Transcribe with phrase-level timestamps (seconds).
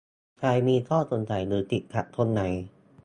[0.37, 2.41] ใครมีข้อสงสัย หรือติดขัดตรงไหน